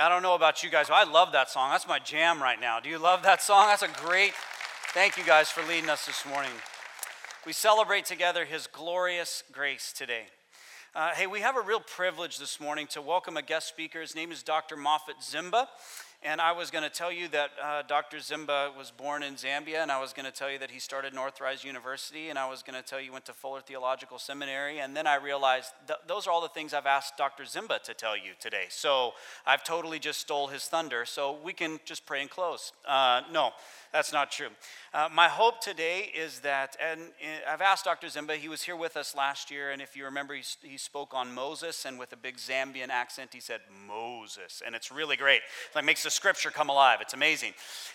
[0.00, 1.70] I don't know about you guys, but I love that song.
[1.72, 2.78] That's my jam right now.
[2.78, 3.66] Do you love that song?
[3.66, 4.32] That's a great.
[4.94, 6.52] Thank you guys for leading us this morning.
[7.44, 10.26] We celebrate together His glorious grace today.
[10.94, 14.00] Uh, hey, we have a real privilege this morning to welcome a guest speaker.
[14.00, 14.76] His name is Dr.
[14.76, 15.66] Moffat Zimba.
[16.20, 18.16] And I was going to tell you that uh, Dr.
[18.16, 21.14] Zimba was born in Zambia, and I was going to tell you that he started
[21.14, 24.96] Northrise University, and I was going to tell you went to Fuller Theological Seminary, and
[24.96, 27.44] then I realized th- those are all the things I've asked Dr.
[27.44, 28.64] Zimba to tell you today.
[28.68, 29.12] So
[29.46, 31.04] I've totally just stole his thunder.
[31.04, 32.72] So we can just pray and close.
[32.84, 33.52] Uh, no,
[33.92, 34.48] that's not true.
[34.92, 38.06] Uh, my hope today is that, and uh, I've asked Dr.
[38.06, 41.14] Zimba, he was here with us last year, and if you remember, he, he spoke
[41.14, 44.62] on Moses, and with a big Zambian accent, he said, Moses.
[44.64, 45.36] And it's really great.
[45.38, 46.98] It like makes the scripture come alive.
[47.00, 47.52] It's amazing.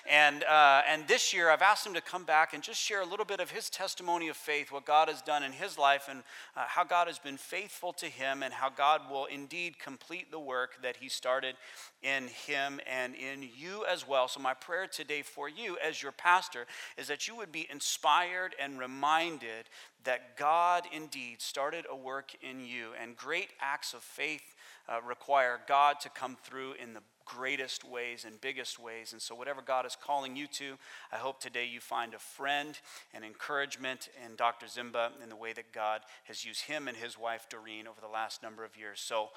[0.09, 3.05] And, uh, and this year, I've asked him to come back and just share a
[3.05, 6.23] little bit of his testimony of faith, what God has done in his life, and
[6.55, 10.39] uh, how God has been faithful to him, and how God will indeed complete the
[10.39, 11.55] work that he started
[12.03, 14.27] in him and in you as well.
[14.27, 16.65] So, my prayer today for you as your pastor
[16.97, 19.69] is that you would be inspired and reminded
[20.03, 24.55] that God indeed started a work in you, and great acts of faith
[24.89, 29.13] uh, require God to come through in the greatest ways and biggest ways.
[29.13, 30.77] And so, whatever God is calling you to,
[31.11, 32.77] I hope today you find a friend
[33.13, 34.65] and encouragement in Dr.
[34.65, 38.07] Zimba in the way that God has used him and his wife Doreen over the
[38.07, 38.99] last number of years.
[38.99, 39.29] So,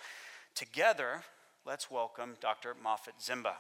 [0.54, 1.22] together,
[1.66, 2.76] let's welcome Dr.
[2.80, 3.54] Moffat Zimba.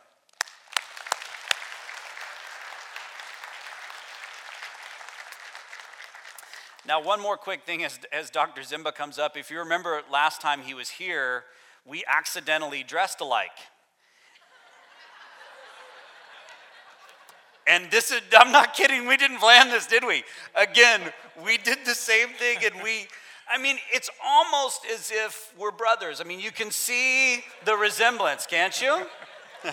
[6.86, 8.60] Now, one more quick thing as, as Dr.
[8.60, 9.36] Zimba comes up.
[9.36, 11.42] If you remember last time he was here,
[11.84, 13.50] we accidentally dressed alike.
[17.66, 20.22] And this is, I'm not kidding, we didn't plan this, did we?
[20.54, 21.00] Again,
[21.44, 23.08] we did the same thing and we,
[23.48, 26.20] I mean, it's almost as if we're brothers.
[26.20, 29.06] I mean, you can see the resemblance, can't you?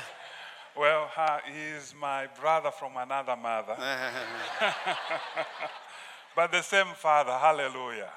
[0.77, 3.75] well, uh, he's my brother from another mother.
[6.35, 8.11] but the same father, hallelujah.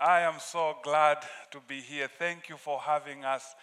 [0.00, 1.18] I am so glad
[1.52, 2.08] to be here.
[2.18, 3.54] Thank you for having us.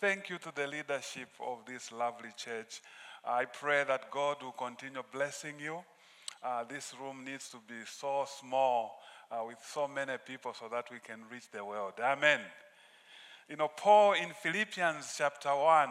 [0.00, 2.82] Thank you to the leadership of this lovely church.
[3.24, 5.80] I pray that God will continue blessing you.
[6.44, 9.00] Uh, this room needs to be so small
[9.30, 11.94] uh, with so many people so that we can reach the world.
[12.02, 12.40] Amen.
[13.48, 15.90] You know, Paul in Philippians chapter 1,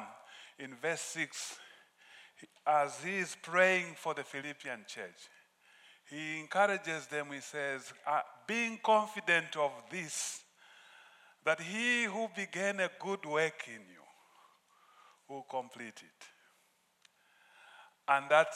[0.60, 1.58] in verse 6,
[2.68, 5.30] as he is praying for the Philippian church,
[6.10, 10.42] he encourages them, he says, uh, being confident of this,
[11.46, 14.04] that he who began a good work in you
[15.30, 16.26] will complete it.
[18.08, 18.50] And that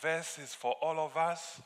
[0.00, 1.60] verse is for all of us.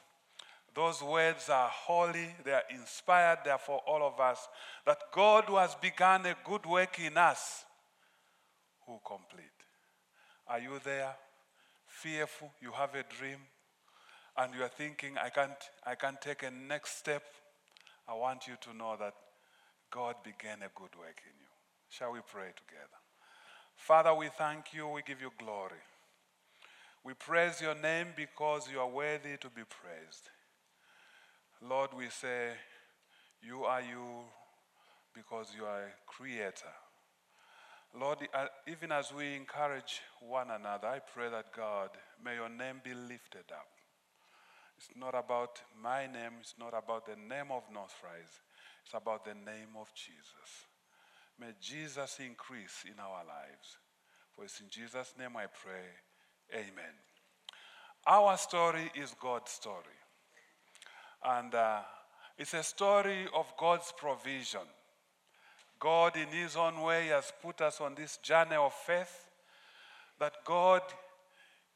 [0.80, 4.48] Those words are holy, they are inspired, they are for all of us.
[4.86, 7.66] That God who has begun a good work in us
[8.86, 9.60] who complete.
[10.48, 11.14] Are you there?
[11.86, 13.40] Fearful, you have a dream,
[14.38, 15.52] and you are thinking, I can't,
[15.84, 17.24] I can't take a next step.
[18.08, 19.12] I want you to know that
[19.90, 21.50] God began a good work in you.
[21.90, 23.00] Shall we pray together?
[23.76, 25.82] Father, we thank you, we give you glory.
[27.04, 30.30] We praise your name because you are worthy to be praised.
[31.68, 32.52] Lord, we say,
[33.42, 34.24] You are you
[35.14, 36.74] because you are a creator.
[37.98, 41.90] Lord, uh, even as we encourage one another, I pray that God,
[42.24, 43.68] may your name be lifted up.
[44.78, 48.40] It's not about my name, it's not about the name of Northrise,
[48.84, 50.70] it's about the name of Jesus.
[51.38, 53.78] May Jesus increase in our lives.
[54.34, 55.88] For it's in Jesus' name I pray.
[56.54, 56.94] Amen.
[58.06, 59.99] Our story is God's story.
[61.24, 61.80] And uh,
[62.38, 64.66] it's a story of God's provision.
[65.78, 69.28] God, in His own way, has put us on this journey of faith
[70.18, 70.82] that God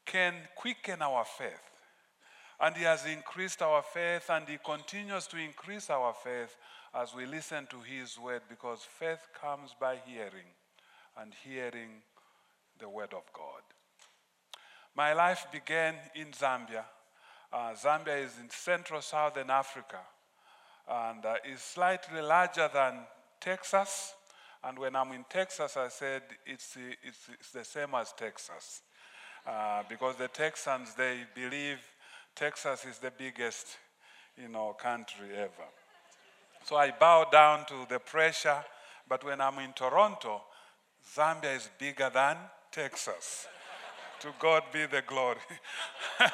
[0.05, 1.51] can quicken our faith.
[2.59, 6.55] And He has increased our faith, and He continues to increase our faith
[6.93, 10.49] as we listen to His word, because faith comes by hearing,
[11.19, 11.89] and hearing
[12.79, 13.61] the word of God.
[14.95, 16.85] My life began in Zambia.
[17.55, 19.99] Uh, Zambia is in central southern Africa
[20.89, 22.95] and uh, is slightly larger than
[23.39, 24.13] Texas.
[24.61, 28.81] And when I'm in Texas, I said it's, it's, it's the same as Texas.
[29.47, 31.77] Uh, because the Texans, they believe
[32.35, 33.77] Texas is the biggest
[34.37, 35.69] you know, country ever.
[36.65, 38.65] So I bow down to the pressure,
[39.07, 40.41] but when I'm in Toronto,
[41.15, 42.35] Zambia is bigger than
[42.69, 43.47] Texas.
[44.25, 45.37] To God be the glory.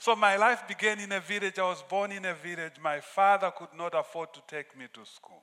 [0.00, 1.56] so my life began in a village.
[1.56, 2.72] I was born in a village.
[2.82, 5.40] My father could not afford to take me to school.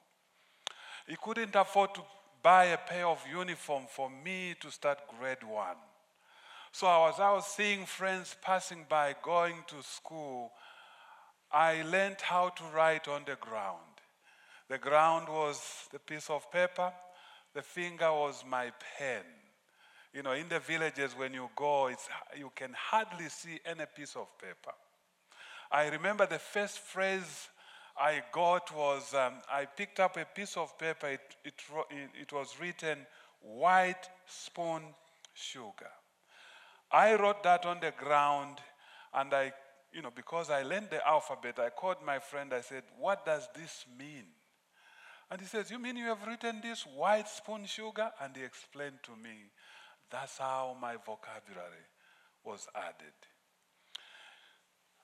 [1.07, 2.01] He couldn't afford to
[2.43, 5.77] buy a pair of uniform for me to start grade one.
[6.73, 10.51] So I was seeing friends passing by going to school,
[11.49, 14.01] I learned how to write on the ground.
[14.67, 16.91] The ground was the piece of paper,
[17.53, 19.23] the finger was my pen.
[20.15, 22.07] You know, in the villages, when you go, it's,
[22.38, 24.73] you can hardly see any piece of paper.
[25.69, 27.50] I remember the first phrase
[28.00, 31.53] I got was um, I picked up a piece of paper, it, it,
[32.21, 33.00] it was written,
[33.41, 34.83] white spoon
[35.33, 35.91] sugar.
[36.89, 38.59] I wrote that on the ground,
[39.13, 39.51] and I,
[39.91, 43.50] you know, because I learned the alphabet, I called my friend, I said, What does
[43.53, 44.27] this mean?
[45.29, 48.11] And he says, You mean you have written this white spoon sugar?
[48.21, 49.51] And he explained to me,
[50.12, 51.86] That's how my vocabulary
[52.44, 53.13] was added.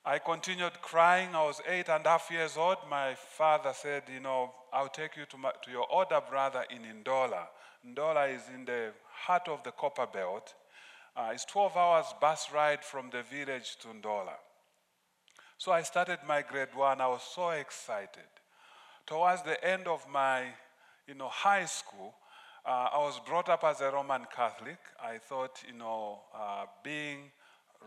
[0.04, 1.28] I continued crying.
[1.34, 2.78] I was eight and a half years old.
[2.90, 6.82] My father said, You know, I'll take you to, my, to your older brother in
[6.82, 7.46] Ndola.
[7.88, 10.54] Ndola is in the heart of the copper belt.
[11.16, 14.34] Uh, it's 12 hours bus ride from the village to Ndola.
[15.58, 17.00] So I started my grade one.
[17.00, 18.30] I was so excited.
[19.06, 20.46] Towards the end of my
[21.06, 22.14] you know, high school,
[22.64, 24.78] uh, I was brought up as a Roman Catholic.
[25.02, 27.32] I thought, you know, uh, being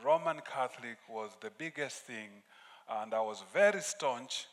[0.03, 2.29] Roman Catholic was the biggest thing,
[2.89, 4.47] and I was very staunch.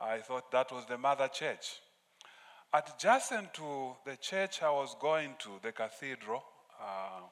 [0.00, 1.80] I thought that was the mother church.
[2.72, 6.44] Adjacent to the church I was going to, the cathedral,
[6.80, 7.22] uh,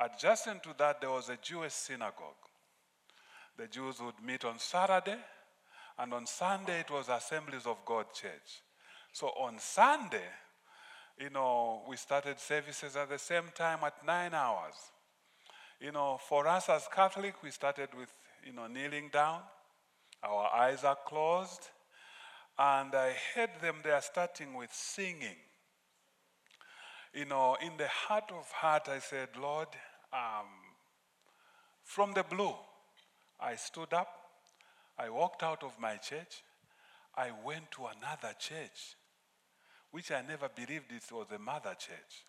[0.00, 2.44] adjacent to that, there was a Jewish synagogue.
[3.58, 5.18] The Jews would meet on Saturday,
[5.98, 8.62] and on Sunday, it was Assemblies of God Church.
[9.12, 10.28] So on Sunday,
[11.18, 14.74] you know, we started services at the same time at nine hours.
[15.80, 18.12] You know, for us as Catholic, we started with,
[18.44, 19.40] you know, kneeling down.
[20.22, 21.68] Our eyes are closed.
[22.58, 25.36] And I heard them, they are starting with singing.
[27.12, 29.68] You know, in the heart of heart, I said, Lord,
[30.12, 30.46] um,
[31.82, 32.54] from the blue,
[33.40, 34.08] I stood up,
[34.98, 36.42] I walked out of my church,
[37.14, 38.96] I went to another church,
[39.96, 42.26] which I never believed it was a mother church.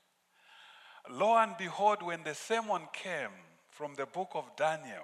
[1.12, 3.36] Lo and behold, when the sermon came
[3.72, 5.04] from the book of Daniel,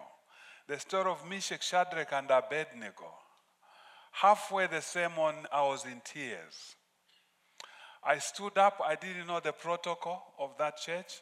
[0.65, 3.11] the story of Meshach, Shadrach, and Abednego,
[4.13, 6.77] halfway the sermon, I was in tears.
[8.01, 11.19] I stood up, I didn't know the protocol of that church.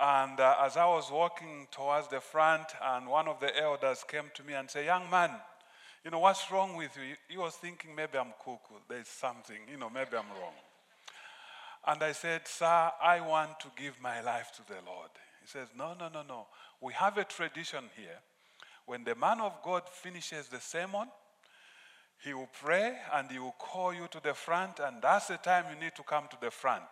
[0.00, 4.30] And uh, as I was walking towards the front, and one of the elders came
[4.34, 5.30] to me and said, Young man,
[6.06, 7.16] you know, what's wrong with you?
[7.28, 8.78] He was thinking maybe I'm cuckoo.
[8.88, 10.54] There's something, you know, maybe I'm wrong.
[11.84, 15.10] And I said, Sir, I want to give my life to the Lord.
[15.42, 16.46] He says, No, no, no, no.
[16.80, 18.20] We have a tradition here.
[18.86, 21.08] When the man of God finishes the sermon,
[22.24, 25.64] he will pray and he will call you to the front, and that's the time
[25.74, 26.84] you need to come to the front.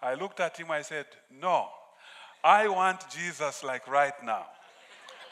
[0.00, 1.04] I looked at him, I said,
[1.38, 1.68] No,
[2.42, 4.46] I want Jesus like right now.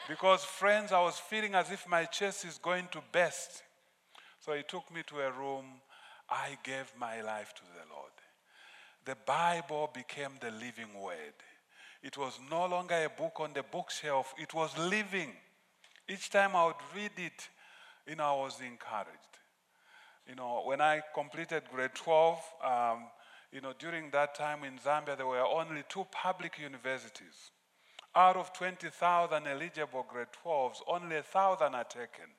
[0.07, 3.63] Because, friends, I was feeling as if my chest is going to burst.
[4.39, 5.65] So he took me to a room.
[6.29, 8.11] I gave my life to the Lord
[9.07, 11.33] the Bible became the living word.
[12.03, 15.31] It was no longer a book on the bookshelf, it was living.
[16.09, 17.47] Each time I would read it,
[18.05, 19.33] you know, I was encouraged.
[20.27, 23.05] You know, when I completed grade 12, um,
[23.53, 27.51] you know, during that time in Zambia, there were only two public universities.
[28.15, 32.29] Out of 20,000 eligible grade 12s, only 1,000 are taken.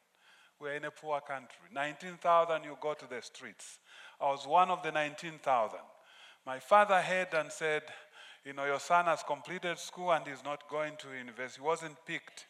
[0.60, 1.68] We're in a poor country.
[1.72, 3.78] 19,000, you go to the streets.
[4.20, 5.78] I was one of the 19,000.
[6.44, 7.82] My father heard and said,
[8.44, 11.60] You know, your son has completed school and he's not going to university.
[11.60, 12.46] He wasn't picked.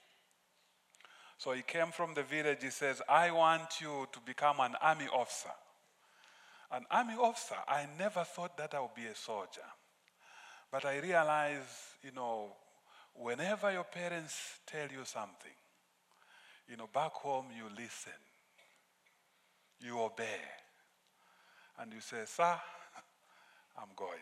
[1.37, 2.63] So he came from the village.
[2.63, 5.51] He says, I want you to become an army officer.
[6.71, 9.69] An army officer, I never thought that I would be a soldier.
[10.71, 12.53] But I realized, you know,
[13.21, 15.53] whenever your parents tell you something,
[16.69, 18.13] you know, back home you listen,
[19.81, 20.41] you obey.
[21.81, 22.57] And you say, Sir,
[23.79, 24.19] I'm going.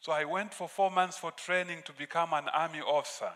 [0.00, 3.30] So I went for four months for training to become an army officer.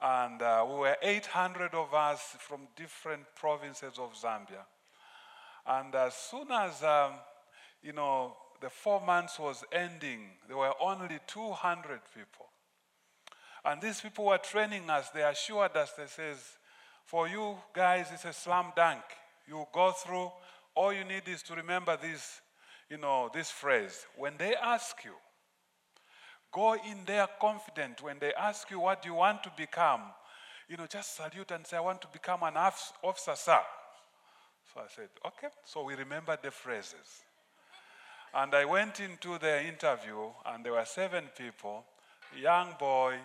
[0.00, 4.66] And uh, we were 800 of us from different provinces of Zambia.
[5.66, 7.12] And as soon as, um,
[7.82, 12.46] you know, the four months was ending, there were only 200 people.
[13.66, 15.10] And these people were training us.
[15.10, 16.38] They assured us, they says,
[17.04, 19.02] for you guys, it's a slam dunk.
[19.48, 20.30] You go through,
[20.74, 22.40] all you need is to remember this,
[22.88, 25.14] you know, this phrase when they ask you,
[26.52, 28.02] go in there confident.
[28.02, 30.02] When they ask you what you want to become,
[30.68, 33.60] you know, just salute and say, I want to become an officer, sir.
[34.72, 35.48] So I said, okay.
[35.64, 37.22] So we remembered the phrases.
[38.34, 41.84] And I went into the interview, and there were seven people,
[42.40, 43.16] young boy,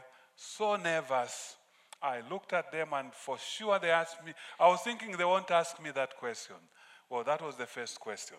[0.42, 1.56] so nervous.
[2.02, 5.52] I looked at them, and for sure they asked me, I was thinking they won't
[5.52, 6.56] ask me that question.
[7.10, 8.38] Well, that was the first question.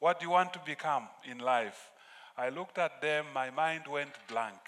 [0.00, 1.90] What do you want to become in life?
[2.36, 4.58] I looked at them, my mind went blank.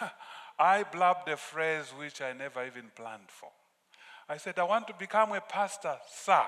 [0.58, 3.50] I blabbed a phrase which I never even planned for.
[4.28, 6.44] I said, I want to become a pastor, sir.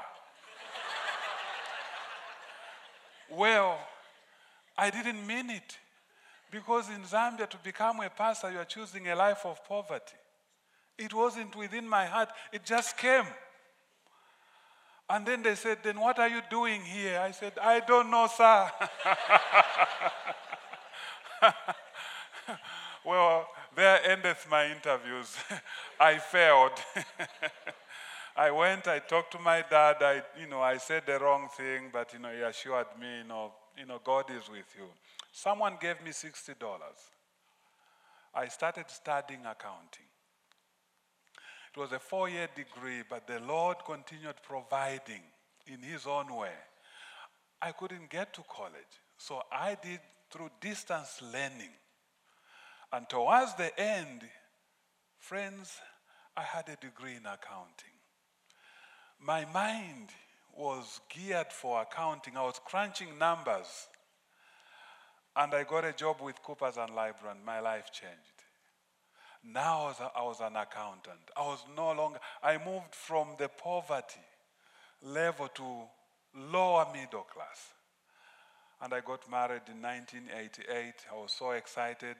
[3.30, 3.78] well,
[4.76, 5.76] I didn't mean it.
[6.50, 10.16] Because in Zambia, to become a pastor, you are choosing a life of poverty.
[10.96, 13.26] It wasn't within my heart, it just came.
[15.10, 17.20] And then they said, Then what are you doing here?
[17.20, 18.70] I said, I don't know, sir.
[23.04, 25.36] well, there endeth my interviews.
[26.00, 26.72] I failed.
[28.36, 31.90] I went, I talked to my dad, I, you know, I said the wrong thing,
[31.92, 34.86] but, you know, he assured me, you know, you know, God is with you.
[35.38, 36.56] Someone gave me $60.
[38.34, 40.10] I started studying accounting.
[41.72, 45.22] It was a four year degree, but the Lord continued providing
[45.68, 46.58] in His own way.
[47.62, 51.70] I couldn't get to college, so I did through distance learning.
[52.92, 54.22] And towards the end,
[55.20, 55.78] friends,
[56.36, 57.94] I had a degree in accounting.
[59.20, 60.08] My mind
[60.52, 62.36] was geared for accounting.
[62.36, 63.86] I was crunching numbers.
[65.38, 67.44] And I got a job with Coopers and Lybrand.
[67.46, 68.38] My life changed.
[69.44, 71.30] Now I was, was an accountant.
[71.36, 74.26] I was no longer, I moved from the poverty
[75.00, 75.82] level to
[76.34, 77.70] lower middle class.
[78.82, 80.94] And I got married in 1988.
[81.12, 82.16] I was so excited.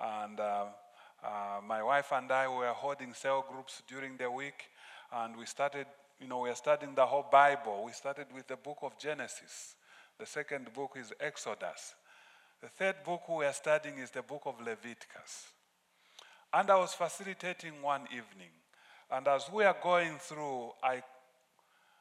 [0.00, 0.64] And uh,
[1.22, 4.70] uh, my wife and I were holding cell groups during the week.
[5.12, 5.86] And we started,
[6.18, 7.82] you know, we are studying the whole Bible.
[7.84, 9.74] We started with the book of Genesis.
[10.18, 11.94] The second book is Exodus.
[12.62, 15.52] The third book we are studying is the book of Leviticus.
[16.52, 18.50] And I was facilitating one evening.
[19.10, 21.02] And as we are going through, I,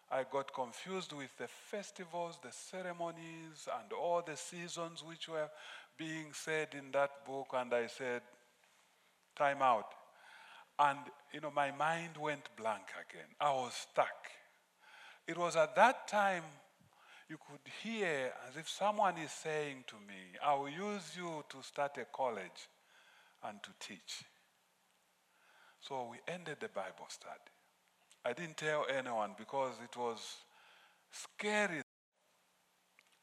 [0.10, 5.50] I got confused with the festivals, the ceremonies, and all the seasons which were
[5.98, 7.48] being said in that book.
[7.54, 8.22] And I said,
[9.36, 9.94] time out.
[10.80, 11.00] And,
[11.34, 13.28] you know, my mind went blank again.
[13.40, 14.28] I was stuck.
[15.28, 16.44] It was at that time
[17.30, 21.64] you could hear as if someone is saying to me, I will use you to
[21.64, 22.70] start a college
[23.44, 24.24] and to teach.
[25.80, 27.52] So we ended the Bible study.
[28.24, 30.20] I didn't tell anyone because it was
[31.12, 31.82] scary.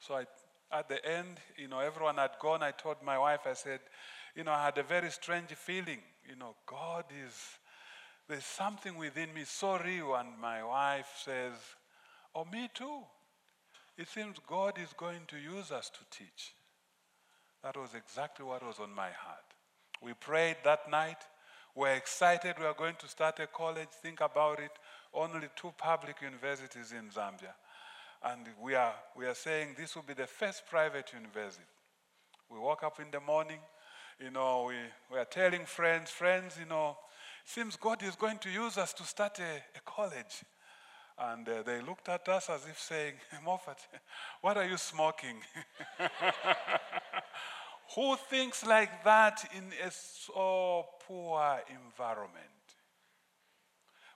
[0.01, 0.27] So I,
[0.71, 2.63] at the end, you know, everyone had gone.
[2.63, 3.81] I told my wife, I said,
[4.35, 6.01] you know, I had a very strange feeling.
[6.29, 7.35] You know, God is,
[8.29, 10.15] there's something within me so real.
[10.15, 11.55] And my wife says,
[12.35, 13.03] oh, me too.
[13.97, 16.55] It seems God is going to use us to teach.
[17.63, 19.45] That was exactly what was on my heart.
[20.03, 21.19] We prayed that night.
[21.75, 22.57] We're excited.
[22.59, 23.89] We are going to start a college.
[24.03, 24.73] Think about it.
[25.15, 27.55] Only two public universities in Zambia.
[28.25, 31.65] And we are, we are saying this will be the first private university.
[32.51, 33.59] We woke up in the morning,
[34.21, 34.75] you know, we,
[35.11, 36.97] we are telling friends, friends, you know,
[37.45, 40.45] seems God is going to use us to start a, a college.
[41.19, 43.15] And uh, they looked at us as if saying,
[43.45, 43.79] Moffat,
[44.41, 45.37] what are you smoking?
[47.95, 52.39] Who thinks like that in a so poor environment?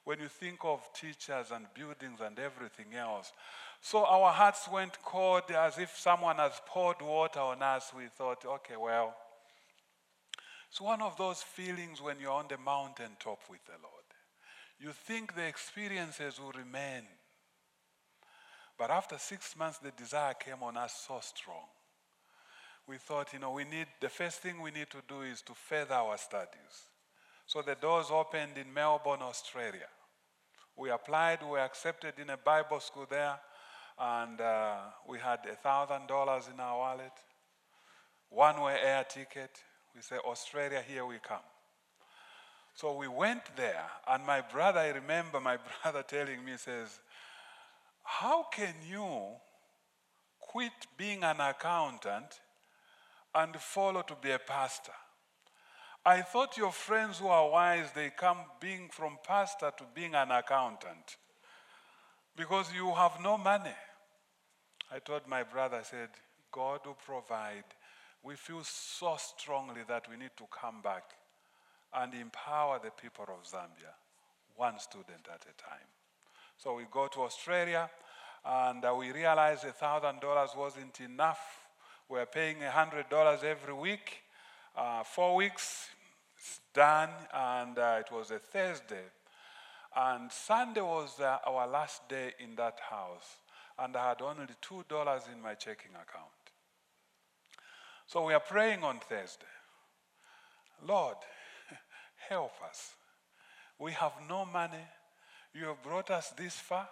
[0.05, 3.33] When you think of teachers and buildings and everything else.
[3.81, 7.93] So our hearts went cold as if someone has poured water on us.
[7.97, 9.15] We thought, okay, well,
[10.71, 13.96] it's one of those feelings when you're on the mountaintop with the Lord.
[14.79, 17.03] You think the experiences will remain.
[18.79, 21.65] But after six months, the desire came on us so strong
[22.87, 25.55] we thought, you know, we need, the first thing we need to do is to
[25.55, 26.89] further our studies.
[27.47, 29.89] So the doors opened in Melbourne, Australia.
[30.77, 33.39] We applied, we were accepted in a Bible school there,
[33.99, 34.77] and uh,
[35.09, 37.13] we had $1,000 in our wallet,
[38.29, 39.59] one way air ticket.
[39.95, 41.39] We said, Australia, here we come.
[42.77, 47.01] So we went there, and my brother, I remember my brother telling me, says,
[48.05, 49.37] How can you
[50.57, 52.41] quit being an accountant
[53.35, 54.93] and follow to be a pastor.
[56.05, 60.31] I thought your friends who are wise, they come being from pastor to being an
[60.31, 61.17] accountant
[62.37, 63.75] because you have no money.
[64.91, 66.09] I told my brother, I said,
[66.53, 67.65] God will provide.
[68.23, 71.05] We feel so strongly that we need to come back
[71.97, 73.95] and empower the people of Zambia,
[74.57, 75.89] one student at a time.
[76.57, 77.91] So we go to Australia,
[78.45, 81.41] and uh, we realized $1,000 wasn't enough.
[82.09, 84.23] We're paying $100 every week.
[84.77, 85.89] Uh, four weeks,
[86.39, 89.05] it's done, and uh, it was a Thursday.
[89.97, 93.39] And Sunday was uh, our last day in that house,
[93.79, 96.31] and I had only $2 in my checking account.
[98.07, 99.47] So we are praying on Thursday.
[100.87, 101.17] Lord,
[102.29, 102.95] help us.
[103.79, 104.85] We have no money.
[105.55, 106.89] You have brought us this far,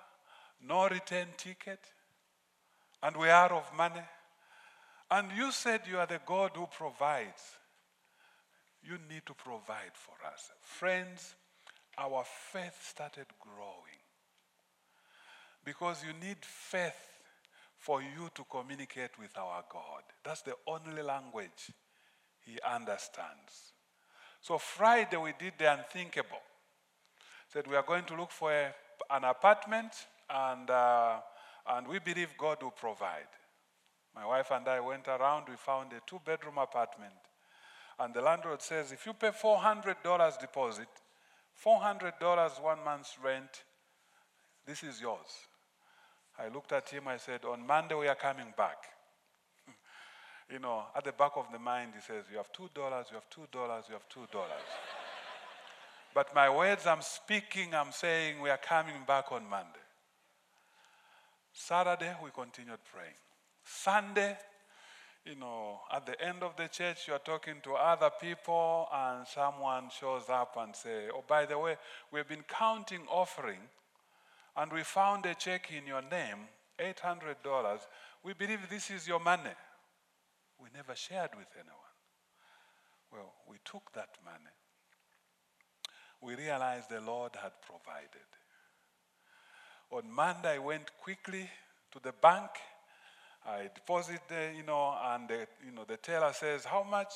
[0.67, 1.81] no return ticket,
[3.03, 4.01] and we are of money.
[5.11, 7.59] And you said you are the God who provides.
[8.83, 10.51] You need to provide for us.
[10.61, 11.35] Friends,
[11.99, 14.01] our faith started growing.
[15.65, 16.97] Because you need faith
[17.79, 20.03] for you to communicate with our God.
[20.25, 21.71] That's the only language
[22.47, 23.74] He understands.
[24.45, 26.43] So Friday we did the unthinkable.
[27.49, 28.75] Said we are going to look for a,
[29.11, 29.95] an apartment
[30.29, 31.17] and, uh,
[31.67, 33.33] and we believe God will provide.
[34.15, 37.15] My wife and I went around, we found a two bedroom apartment.
[37.99, 40.89] And the landlord says, if you pay $400 deposit,
[41.65, 43.65] $400 one month's rent,
[44.67, 45.49] this is yours.
[46.39, 48.77] I looked at him, I said, on Monday we are coming back.
[50.51, 53.31] You know, at the back of the mind, he says, you have $2, you have
[53.31, 54.27] $2, you have $2.
[56.15, 59.81] but my words I'm speaking, I'm saying we are coming back on Monday.
[61.53, 63.15] Saturday, we continued praying.
[63.65, 64.37] Sunday,
[65.25, 69.89] you know, at the end of the church, you're talking to other people, and someone
[69.89, 71.79] shows up and say, "Oh, by the way,
[72.11, 73.61] we've been counting offering,
[74.57, 76.49] and we found a check in your name,
[76.79, 77.81] eight hundred dollars.
[78.23, 79.55] We believe this is your money."
[80.61, 81.95] We never shared with anyone.
[83.13, 84.55] Well, we took that money.
[86.21, 88.29] We realized the Lord had provided.
[89.91, 91.49] On Monday, I went quickly
[91.93, 92.51] to the bank
[93.47, 97.13] I deposit there, you know, and the, you know, the teller says, how much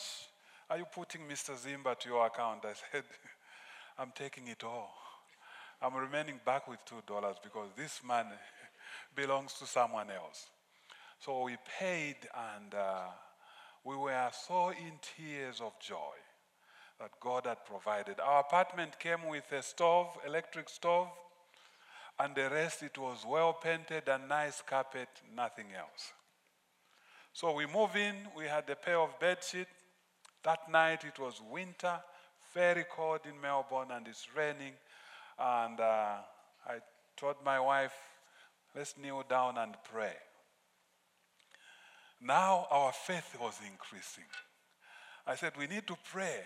[0.69, 1.57] are you putting Mr.
[1.57, 2.67] Zimba to your account?
[2.67, 3.05] I said,
[3.99, 4.93] I'm taking it all.
[5.81, 8.29] I'm remaining back with $2 because this money
[9.17, 10.51] belongs to someone else.
[11.21, 12.17] So we paid
[12.57, 13.07] and uh,
[13.85, 16.17] we were so in tears of joy
[17.01, 18.21] that God had provided.
[18.21, 21.09] Our apartment came with a stove, electric stove,
[22.19, 26.13] and the rest it was well painted and nice carpet, nothing else.
[27.33, 29.71] So we move in, we had a pair of bed sheets.
[30.43, 32.01] That night it was winter,
[32.53, 34.73] very cold in Melbourne, and it's raining.
[35.39, 36.17] And uh,
[36.67, 36.79] I
[37.17, 37.95] told my wife,
[38.75, 40.17] let's kneel down and pray.
[42.21, 44.25] Now our faith was increasing.
[45.27, 46.41] I said, we need to pray.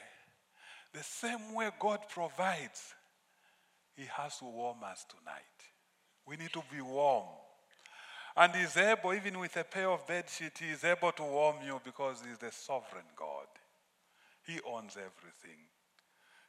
[0.92, 2.94] The same way God provides,
[3.94, 5.42] He has to warm us tonight.
[6.26, 7.26] We need to be warm.
[8.36, 11.56] And he's able, even with a pair of bed sheets, he is able to warm
[11.64, 13.46] you because he's the sovereign God.
[14.46, 15.58] He owns everything.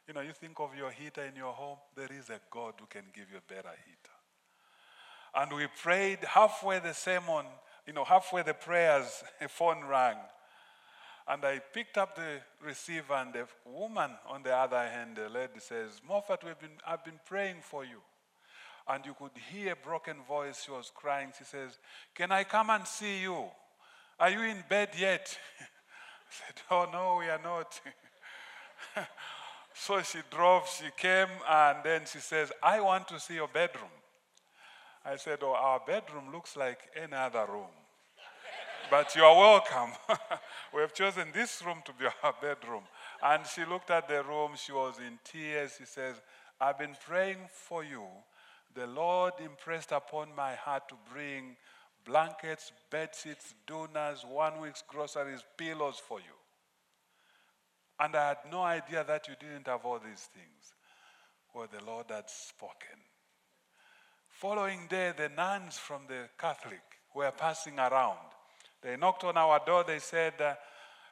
[0.08, 2.86] You know, you think of your heater in your home, there is a God who
[2.86, 4.14] can give you a better heater.
[5.34, 7.44] And we prayed halfway the sermon,
[7.86, 10.16] you know, halfway the prayers, a phone rang.
[11.26, 15.58] And I picked up the receiver, and the woman on the other hand, the lady
[15.58, 18.00] says, Moffat, we've been, I've been praying for you
[18.88, 20.64] and you could hear a broken voice.
[20.64, 21.32] She was crying.
[21.36, 21.78] She says,
[22.14, 23.44] Can I come and see you?
[24.20, 25.36] Are you in bed yet?
[25.60, 27.80] I said, Oh, no, we are not.
[29.74, 33.90] so she drove, she came, and then she says, I want to see your bedroom.
[35.04, 37.74] I said, Oh, our bedroom looks like any other room.
[38.90, 39.90] but you are welcome.
[40.74, 42.84] we have chosen this room to be our bedroom.
[43.22, 45.76] And she looked at the room, she was in tears.
[45.78, 46.16] She says,
[46.60, 48.06] I've been praying for you
[48.74, 51.56] the Lord impressed upon my heart to bring
[52.04, 56.34] blankets, bed sheets, donors, one week's groceries, pillows for you.
[58.00, 60.74] And I had no idea that you didn't have all these things.
[61.54, 62.98] Well, the Lord had spoken.
[64.44, 66.82] Following day, the nuns from the Catholic
[67.14, 68.18] were passing around.
[68.82, 69.84] They knocked on our door.
[69.84, 70.52] They said, uh,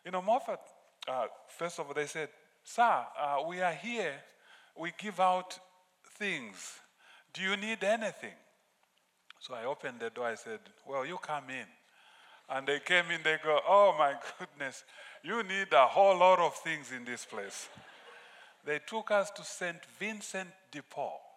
[0.05, 0.61] You know, Moffat,
[1.09, 2.29] uh, first of all, they said,
[2.63, 2.83] Sir,
[3.19, 4.13] uh, we are here.
[4.79, 5.59] We give out
[6.19, 6.79] things.
[7.33, 8.37] Do you need anything?
[9.41, 10.27] So I opened the door.
[10.27, 11.67] I said, Well, you come in.
[12.51, 14.85] And they came in, they go, Oh my goodness,
[15.25, 17.71] you need a whole lot of things in this place.
[18.67, 19.79] They took us to St.
[19.99, 21.32] Vincent de Paul.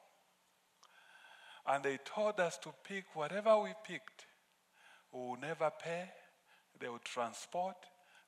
[1.68, 4.26] And they told us to pick whatever we picked.
[5.12, 6.06] We will never pay.
[6.80, 7.76] They will transport.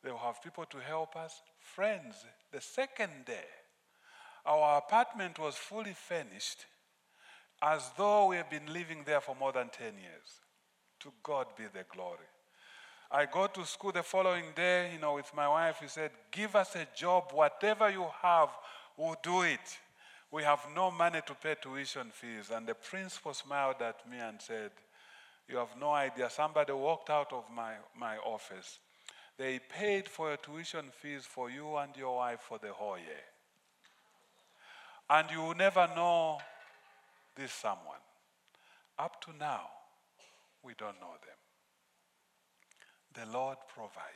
[0.03, 1.41] They will have people to help us.
[1.59, 2.15] Friends,
[2.51, 3.45] the second day,
[4.45, 6.65] our apartment was fully furnished
[7.61, 10.41] as though we have been living there for more than 10 years.
[11.01, 12.25] To God be the glory.
[13.11, 15.77] I go to school the following day, you know, with my wife.
[15.81, 18.49] He said, Give us a job, whatever you have,
[18.97, 19.77] we'll do it.
[20.31, 22.51] We have no money to pay tuition fees.
[22.53, 24.71] And the principal smiled at me and said,
[25.47, 26.29] You have no idea.
[26.29, 28.79] Somebody walked out of my, my office.
[29.37, 33.25] They paid for your tuition fees for you and your wife for the whole year.
[35.09, 36.39] And you will never know
[37.35, 38.01] this someone.
[38.99, 39.61] Up to now,
[40.63, 41.37] we don't know them.
[43.13, 44.13] The Lord provided.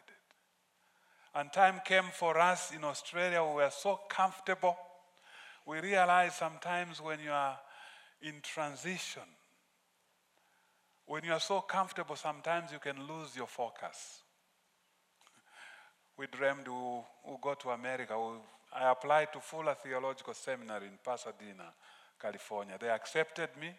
[1.34, 4.76] And time came for us in Australia, we were so comfortable.
[5.66, 7.58] We realize sometimes when you are
[8.22, 9.24] in transition,
[11.06, 14.22] when you are so comfortable, sometimes you can lose your focus.
[16.18, 18.14] We dreamed we'll, we'll go to America.
[18.18, 18.42] We'll,
[18.74, 21.74] I applied to Fuller Theological Seminary in Pasadena,
[22.20, 22.78] California.
[22.80, 23.72] They accepted me.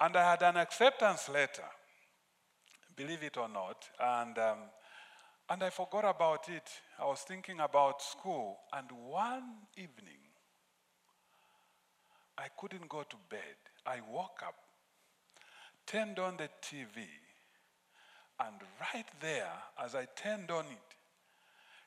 [0.00, 1.64] And I had an acceptance letter,
[2.96, 3.84] believe it or not.
[4.00, 4.58] And, um,
[5.50, 6.68] and I forgot about it.
[6.98, 8.58] I was thinking about school.
[8.72, 10.23] And one evening,
[12.38, 13.56] I couldn't go to bed.
[13.86, 14.54] I woke up,
[15.86, 17.06] turned on the TV,
[18.40, 20.94] and right there, as I turned on it,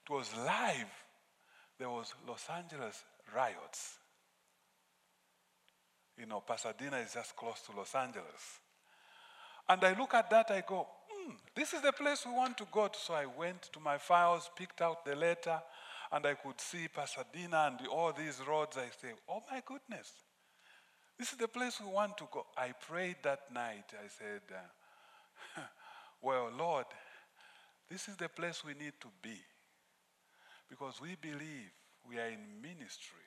[0.05, 0.91] it was live.
[1.77, 3.03] There was Los Angeles
[3.35, 3.97] riots.
[6.17, 8.59] You know, Pasadena is just close to Los Angeles.
[9.69, 12.67] And I look at that, I go, hmm, this is the place we want to
[12.71, 12.97] go to.
[12.97, 15.61] So I went to my files, picked out the letter,
[16.11, 18.77] and I could see Pasadena and all these roads.
[18.77, 20.13] I say, oh my goodness,
[21.17, 22.45] this is the place we want to go.
[22.55, 23.85] I prayed that night.
[23.93, 25.61] I said, uh,
[26.21, 26.85] well, Lord,
[27.89, 29.37] this is the place we need to be.
[30.69, 31.71] Because we believe
[32.07, 33.25] we are in ministry.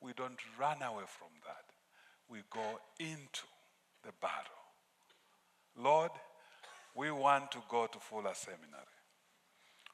[0.00, 1.64] We don't run away from that.
[2.28, 3.46] We go into
[4.04, 4.64] the battle.
[5.76, 6.10] Lord,
[6.94, 8.94] we want to go to Fuller Seminary.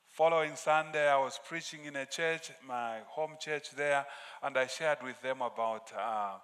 [0.09, 4.05] Following Sunday, I was preaching in a church, my home church there,
[4.43, 6.35] and I shared with them about uh,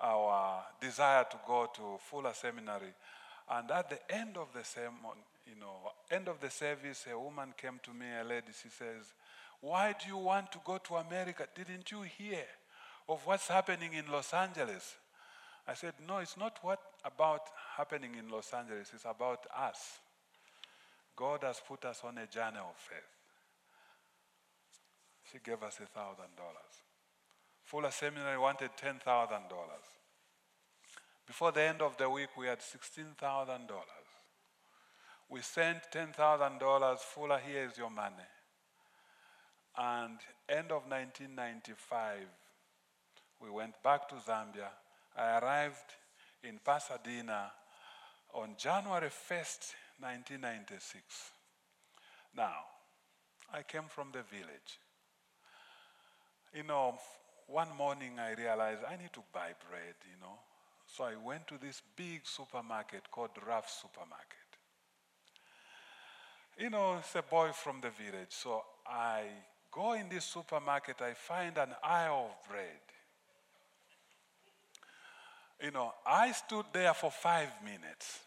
[0.00, 2.92] our desire to go to Fuller Seminary.
[3.50, 7.52] And at the end of the sermon, you know, end of the service, a woman
[7.56, 9.12] came to me, a lady, she says,
[9.60, 11.46] Why do you want to go to America?
[11.54, 12.44] Didn't you hear
[13.08, 14.96] of what's happening in Los Angeles?
[15.66, 17.42] I said, No, it's not what about
[17.76, 19.98] happening in Los Angeles, it's about us.
[21.16, 22.98] God has put us on a journey of faith.
[25.30, 26.89] She gave us a thousand dollars.
[27.70, 29.86] Fuller Seminary wanted ten thousand dollars.
[31.24, 34.08] Before the end of the week, we had sixteen thousand dollars.
[35.28, 36.98] We sent ten thousand dollars.
[36.98, 38.26] Fuller, here is your money.
[39.78, 42.18] And end of 1995,
[43.40, 44.70] we went back to Zambia.
[45.16, 45.94] I arrived
[46.42, 47.52] in Pasadena
[48.34, 51.02] on January 1st, 1996.
[52.36, 52.64] Now,
[53.54, 54.80] I came from the village.
[56.52, 56.98] You know,
[57.50, 60.38] one morning I realized I need to buy bread, you know.
[60.86, 64.36] So I went to this big supermarket called Ralph Supermarket.
[66.58, 68.30] You know, it's a boy from the village.
[68.30, 69.24] So I
[69.72, 72.80] go in this supermarket, I find an aisle of bread.
[75.62, 78.20] You know, I stood there for five minutes.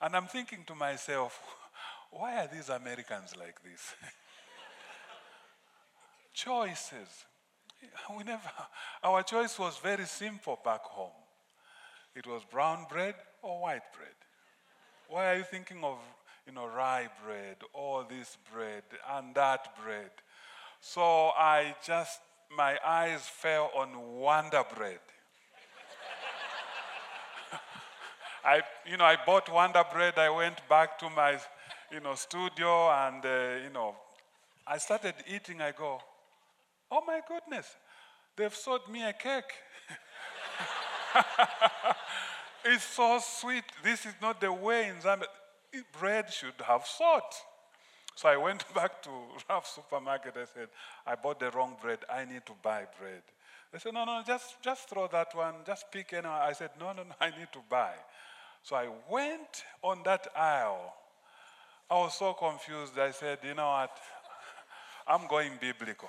[0.00, 1.38] And I'm thinking to myself,
[2.10, 3.94] why are these Americans like this?
[6.34, 7.24] Choices.
[8.16, 8.50] We never,
[9.02, 11.10] our choice was very simple back home.
[12.14, 14.14] It was brown bread or white bread.
[15.08, 15.98] Why are you thinking of,
[16.46, 20.10] you know, rye bread, all this bread and that bread?
[20.80, 22.20] So I just,
[22.56, 25.00] my eyes fell on Wonder Bread.
[28.44, 30.18] I, you know, I bought Wonder Bread.
[30.18, 31.38] I went back to my,
[31.90, 33.94] you know, studio and, uh, you know,
[34.66, 35.60] I started eating.
[35.60, 36.00] I go,
[36.90, 37.76] oh my goodness,
[38.36, 39.52] they've sold me a cake.
[42.64, 43.64] it's so sweet.
[43.82, 45.26] This is not the way in Zambia.
[45.98, 47.34] Bread should have salt.
[48.16, 49.10] So I went back to
[49.48, 50.34] Ralph supermarket.
[50.36, 50.68] I said,
[51.06, 51.98] I bought the wrong bread.
[52.10, 53.22] I need to buy bread.
[53.72, 55.54] They said, no, no, just, just throw that one.
[55.66, 56.26] Just pick any.
[56.26, 57.92] I said, no, no, no, I need to buy.
[58.62, 60.94] So I went on that aisle.
[61.90, 62.98] I was so confused.
[62.98, 63.96] I said, you know what?
[65.06, 66.08] I'm going biblical.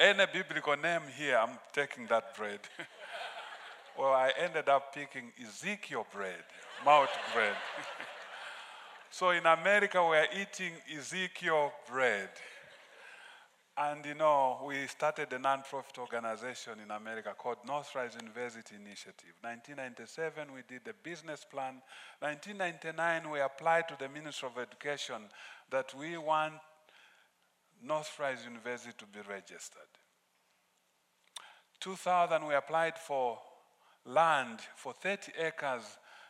[0.00, 2.58] Any biblical name here, I'm taking that bread.
[3.98, 6.42] well, I ended up picking Ezekiel bread,
[6.84, 7.54] mouth bread.
[9.10, 12.28] so in America, we're eating Ezekiel bread.
[13.76, 19.34] And you know, we started a non-profit organization in America called Northrise University Initiative.
[19.42, 21.82] 1997, we did the business plan.
[22.18, 25.22] 1999, we applied to the Ministry of Education
[25.70, 26.54] that we want
[27.86, 29.82] Northrise University to be registered.
[31.80, 33.38] 2000, we applied for
[34.06, 35.82] land for 30 acres.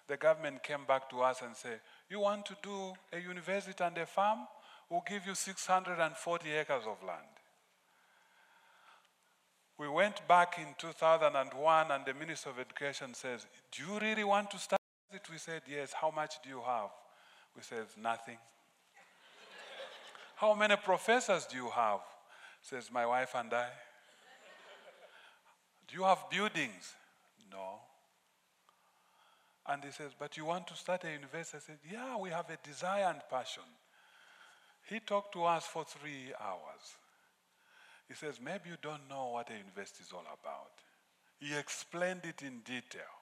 [0.08, 3.96] The government came back to us and said, you want to do a university and
[3.98, 4.40] a farm?
[4.90, 7.34] We'll give you 640 acres of land.
[9.78, 14.50] We went back in 2001 and the Minister of Education says, do you really want
[14.52, 14.80] to start
[15.12, 15.22] it?
[15.30, 15.92] We said, yes.
[15.92, 16.90] How much do you have?
[17.56, 18.38] We said, nothing.
[20.44, 22.00] How many professors do you have?
[22.60, 23.66] Says my wife and I.
[25.88, 26.92] Do you have buildings?
[27.50, 27.80] No.
[29.66, 31.56] And he says, But you want to start a university?
[31.56, 33.62] I said, Yeah, we have a desire and passion.
[34.90, 36.84] He talked to us for three hours.
[38.06, 40.72] He says, Maybe you don't know what a university is all about.
[41.40, 43.14] He explained it in detail.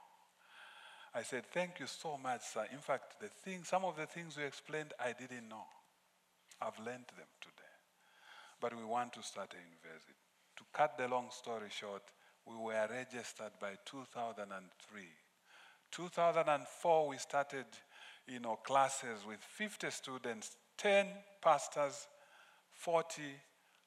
[1.15, 2.67] I said, Thank you so much, sir.
[2.73, 5.67] In fact, the thing, some of the things you explained, I didn't know.
[6.63, 7.75] I've learned them today.
[8.61, 10.15] But we want to start a university.
[10.57, 12.03] To cut the long story short,
[12.47, 15.03] we were registered by 2003.
[15.91, 17.67] 2004, we started
[18.27, 21.07] you know, classes with 50 students, 10
[21.43, 22.07] pastors,
[22.71, 23.23] 40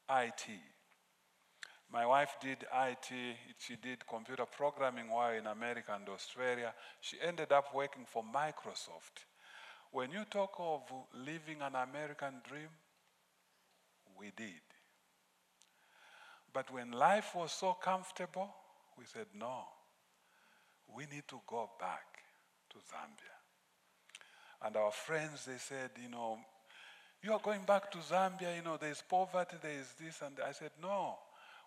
[0.10, 0.46] IT.
[1.92, 3.10] My wife did IT,
[3.58, 6.74] she did computer programming while in America and Australia.
[7.00, 9.24] She ended up working for Microsoft.
[9.96, 10.82] When you talk of
[11.26, 12.68] living an American dream,
[14.20, 14.62] we did.
[16.52, 18.50] But when life was so comfortable,
[18.98, 19.62] we said, no,
[20.94, 22.04] we need to go back
[22.72, 23.38] to Zambia.
[24.66, 26.40] And our friends, they said, you know,
[27.24, 30.22] you are going back to Zambia, you know, there's poverty, there's this.
[30.22, 31.16] And I said, no.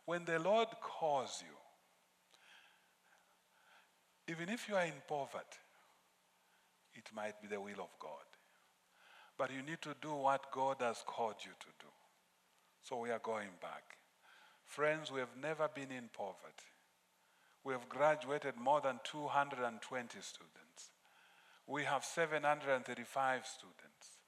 [0.05, 1.43] When the Lord calls
[4.29, 5.61] you, even if you are in poverty,
[6.99, 8.27] it might be the will of God.
[9.39, 11.93] But you need to do what God has called you to do.
[12.83, 13.97] So we are going back.
[14.65, 16.75] Friends, we have never been in poverty.
[17.65, 20.91] We have graduated more than 220 students.
[21.67, 24.19] We have 735 students.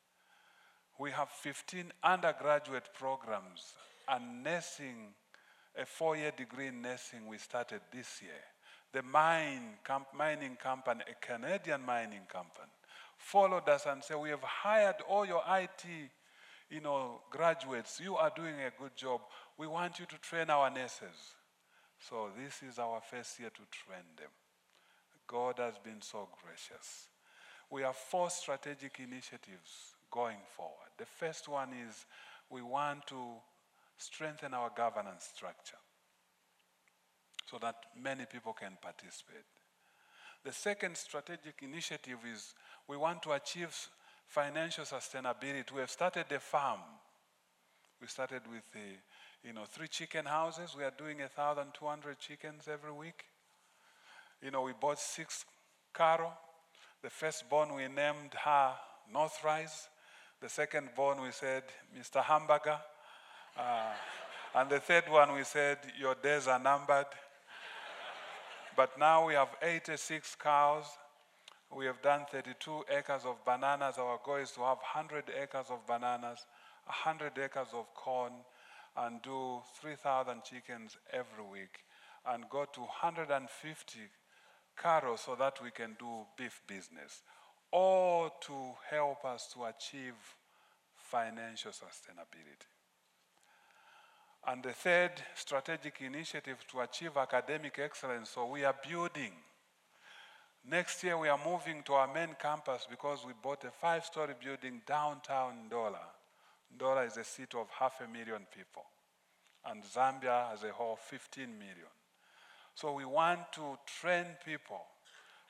[0.99, 3.73] We have 15 undergraduate programs
[4.09, 5.15] and nursing,
[5.77, 8.43] a four-year degree in nursing we started this year.
[8.93, 9.79] The mine,
[10.17, 12.73] mining company, a Canadian mining company,
[13.17, 15.85] followed us and said, we have hired all your IT
[16.71, 19.21] you know, graduates, you are doing a good job.
[19.59, 21.35] We want you to train our nurses.
[21.99, 24.31] So this is our first year to train them.
[25.27, 27.09] God has been so gracious.
[27.71, 30.91] We have four strategic initiatives going forward.
[30.97, 32.07] The first one is
[32.49, 33.21] we want to
[33.99, 35.77] strengthen our governance structure
[37.51, 39.45] so that many people can participate.
[40.45, 42.55] The second strategic initiative is
[42.89, 43.77] we want to achieve
[44.27, 45.73] financial sustainability.
[45.73, 46.81] We have started a farm.
[48.01, 50.75] We started with the, you know, three chicken houses.
[50.77, 53.25] We are doing 1,200 chickens every week.
[54.43, 55.45] You know, we bought six
[55.93, 56.33] cattle.
[57.03, 58.73] The firstborn we named her
[59.13, 59.89] Northrise.
[60.41, 61.65] The second born we said
[61.99, 62.23] Mr.
[62.23, 62.79] Hamburger.
[63.59, 63.93] Uh,
[64.55, 67.07] and the third one we said your days are numbered.
[68.81, 70.87] But now we have 86 cows
[71.77, 73.97] we have done 32 acres of bananas.
[73.99, 76.47] Our goal is to have 100 acres of bananas,
[76.87, 78.33] 100 acres of corn,
[78.97, 81.85] and do 3,000 chickens every week,
[82.27, 83.99] and go to 150
[84.83, 87.23] cattle so that we can do beef business,
[87.71, 90.15] all to help us to achieve
[90.97, 92.80] financial sustainability.
[94.47, 99.33] And the third strategic initiative to achieve academic excellence, so we are building
[100.69, 104.35] Next year, we are moving to our main campus because we bought a five story
[104.43, 106.05] building downtown Ndola.
[106.77, 108.85] Ndola is a city of half a million people,
[109.65, 111.91] and Zambia as a whole, 15 million.
[112.75, 114.81] So we want to train people.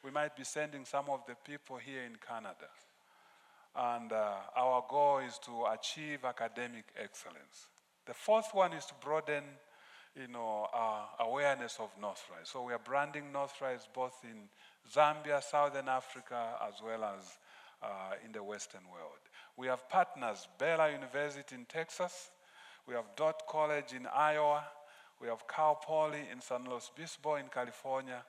[0.02, 2.70] We might be sending some of the people here in Canada.
[3.76, 7.68] And uh, our goal is to achieve academic excellence.
[8.06, 9.44] The fourth one is to broaden
[10.16, 12.46] you know, uh, awareness of Northrise.
[12.46, 14.48] So we are branding Northrise both in
[14.92, 17.38] Zambia, Southern Africa, as well as
[17.82, 19.20] uh, in the Western world.
[19.56, 22.30] We have partners, Baylor University in Texas,
[22.86, 24.64] we have Dordt College in Iowa,
[25.20, 28.22] we have Cal Poly in San Luis Obispo in California,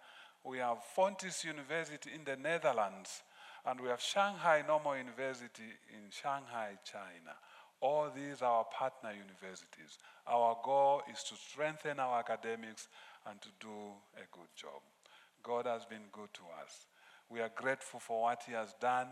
[0.43, 3.23] we have Fontys University in the Netherlands,
[3.65, 7.35] and we have Shanghai Normal University in Shanghai, China.
[7.81, 9.97] All these are our partner universities.
[10.27, 12.87] Our goal is to strengthen our academics
[13.27, 13.73] and to do
[14.15, 14.81] a good job.
[15.43, 16.85] God has been good to us.
[17.29, 19.07] We are grateful for what He has done,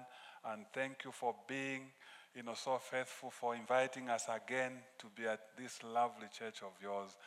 [0.45, 1.91] and thank you for being,
[2.35, 6.73] you know, so faithful for inviting us again to be at this lovely church of
[6.81, 7.17] yours.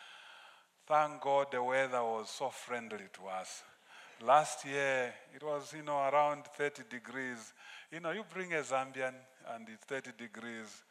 [0.87, 3.63] Thank God the weather was so friendly to us.
[4.21, 7.53] Last year it was, you know, around 30 degrees.
[7.91, 9.15] You know, you bring a Zambian
[9.55, 10.83] and it's 30 degrees,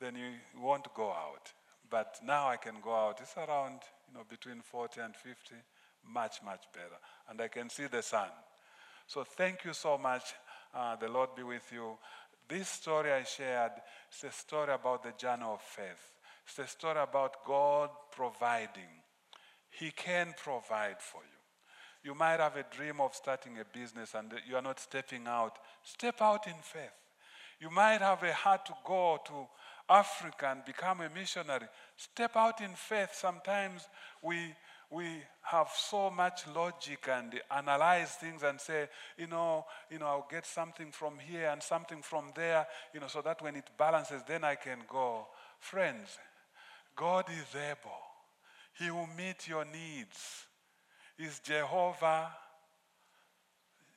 [0.00, 1.52] then you won't go out.
[1.88, 3.20] But now I can go out.
[3.20, 5.54] It's around, you know, between 40 and 50,
[6.08, 6.98] much, much better.
[7.28, 8.28] And I can see the sun.
[9.06, 10.34] So thank you so much.
[10.74, 11.98] Uh, the Lord be with you.
[12.48, 13.72] This story I shared
[14.12, 16.14] is a story about the journey of faith.
[16.46, 18.90] It's a story about God providing.
[19.70, 22.10] He can provide for you.
[22.10, 25.58] You might have a dream of starting a business and you are not stepping out.
[25.82, 26.90] Step out in faith.
[27.60, 29.46] You might have a heart to go to
[29.90, 31.66] Africa and become a missionary.
[31.96, 33.10] Step out in faith.
[33.12, 33.88] Sometimes
[34.22, 34.54] we
[34.90, 35.06] we
[35.42, 40.44] have so much logic and analyze things and say, you know, you know, I'll get
[40.44, 44.42] something from here and something from there, you know, so that when it balances, then
[44.42, 45.28] I can go.
[45.60, 46.18] Friends,
[46.96, 48.00] God is able.
[48.78, 50.46] He will meet your needs.
[51.18, 52.30] Is Jehovah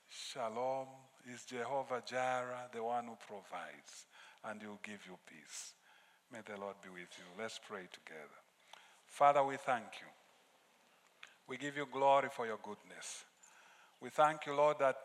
[0.10, 0.88] Shalom?
[1.34, 4.06] Is Jehovah Jireh the one who provides
[4.44, 5.74] and he will give you peace?
[6.34, 7.26] May the Lord be with you.
[7.40, 8.40] Let's pray together.
[9.06, 10.08] Father, we thank you.
[11.48, 13.24] We give you glory for your goodness.
[14.02, 14.98] We thank you, Lord, that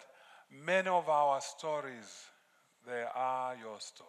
[0.50, 2.24] many of our stories,
[2.86, 4.08] they are your story.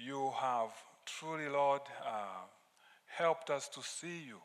[0.00, 0.70] You have
[1.04, 2.46] truly, Lord, uh,
[3.06, 4.38] helped us to see you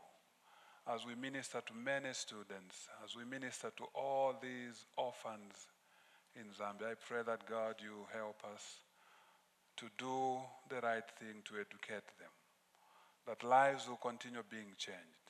[0.91, 5.67] as we minister to many students, as we minister to all these orphans
[6.35, 6.93] in Zambia.
[6.93, 8.77] I pray that, God, you help us
[9.77, 12.33] to do the right thing to educate them,
[13.27, 15.27] that lives will continue being changed.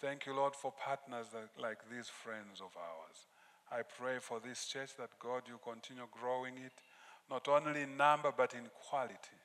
[0.00, 3.28] Thank you, Lord, for partners that, like these friends of ours.
[3.70, 6.72] I pray for this church that God, you continue growing it,
[7.30, 9.38] not only in number, but in quality,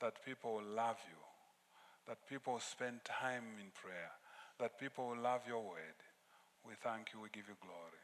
[0.00, 1.20] that people will love you,
[2.08, 4.10] that people will spend time in prayer,
[4.58, 5.98] that people will love your word.
[6.66, 8.02] We thank you, we give you glory.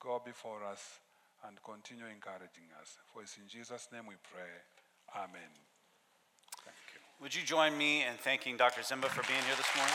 [0.00, 1.00] Go before us
[1.46, 2.98] and continue encouraging us.
[3.12, 4.50] For it's in Jesus' name we pray.
[5.14, 5.50] Amen.
[6.64, 7.00] Thank you.
[7.20, 8.80] Would you join me in thanking Dr.
[8.80, 9.94] Zimba for being here this morning?